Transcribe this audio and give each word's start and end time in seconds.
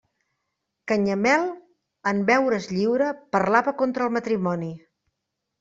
Canyamel, 0.91 1.45
en 2.13 2.23
veure's 2.31 2.71
lliure, 2.73 3.13
parlava 3.37 3.77
contra 3.83 4.09
el 4.11 4.15
matrimoni. 4.17 4.73